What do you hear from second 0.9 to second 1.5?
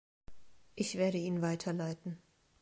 werde ihn